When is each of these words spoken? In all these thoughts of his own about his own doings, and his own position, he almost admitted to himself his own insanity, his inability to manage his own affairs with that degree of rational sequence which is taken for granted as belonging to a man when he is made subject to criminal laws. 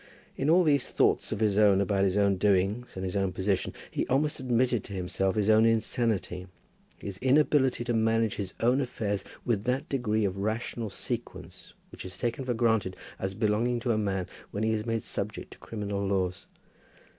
In 0.35 0.49
all 0.49 0.63
these 0.63 0.89
thoughts 0.89 1.31
of 1.31 1.41
his 1.41 1.59
own 1.59 1.79
about 1.79 2.03
his 2.03 2.17
own 2.17 2.37
doings, 2.37 2.95
and 2.95 3.05
his 3.05 3.15
own 3.15 3.31
position, 3.31 3.71
he 3.91 4.07
almost 4.07 4.39
admitted 4.39 4.83
to 4.85 4.93
himself 4.93 5.35
his 5.35 5.47
own 5.47 5.63
insanity, 5.63 6.47
his 6.97 7.19
inability 7.19 7.83
to 7.83 7.93
manage 7.93 8.37
his 8.37 8.55
own 8.61 8.81
affairs 8.81 9.23
with 9.45 9.65
that 9.65 9.87
degree 9.89 10.25
of 10.25 10.37
rational 10.37 10.89
sequence 10.89 11.75
which 11.91 12.03
is 12.03 12.17
taken 12.17 12.43
for 12.45 12.55
granted 12.55 12.95
as 13.19 13.35
belonging 13.35 13.79
to 13.81 13.91
a 13.91 13.97
man 13.99 14.25
when 14.49 14.63
he 14.63 14.71
is 14.71 14.87
made 14.87 15.03
subject 15.03 15.51
to 15.51 15.59
criminal 15.59 16.03
laws. 16.03 16.47